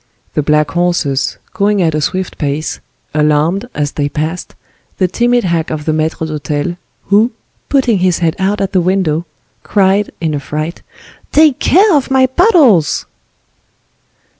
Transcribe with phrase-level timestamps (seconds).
[0.33, 2.79] The black horses, going at a swift pace,
[3.13, 4.55] alarmed, as they passed,
[4.97, 6.75] the timid hack of the maitre d'hotel,
[7.09, 7.29] who,
[7.69, 9.27] putting his head out at the window,
[9.61, 10.81] cried, in a fright,
[11.31, 13.05] "Take care of my bottles!"